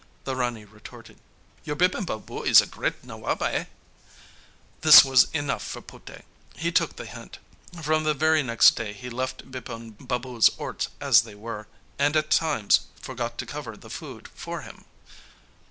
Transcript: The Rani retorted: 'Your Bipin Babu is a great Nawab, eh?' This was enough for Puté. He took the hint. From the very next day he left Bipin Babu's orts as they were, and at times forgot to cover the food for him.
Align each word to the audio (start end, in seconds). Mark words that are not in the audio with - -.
The 0.23 0.35
Rani 0.35 0.65
retorted: 0.65 1.19
'Your 1.63 1.75
Bipin 1.75 2.05
Babu 2.05 2.41
is 2.41 2.59
a 2.59 2.65
great 2.65 3.03
Nawab, 3.03 3.43
eh?' 3.43 3.65
This 4.81 5.05
was 5.05 5.25
enough 5.31 5.61
for 5.61 5.79
Puté. 5.79 6.23
He 6.55 6.71
took 6.71 6.95
the 6.95 7.05
hint. 7.05 7.37
From 7.83 8.03
the 8.03 8.15
very 8.15 8.41
next 8.41 8.71
day 8.71 8.93
he 8.93 9.11
left 9.11 9.51
Bipin 9.51 9.91
Babu's 9.99 10.49
orts 10.57 10.87
as 10.99 11.21
they 11.21 11.35
were, 11.35 11.67
and 11.99 12.15
at 12.17 12.31
times 12.31 12.87
forgot 12.99 13.37
to 13.37 13.45
cover 13.45 13.77
the 13.77 13.91
food 13.91 14.27
for 14.29 14.61
him. 14.61 14.85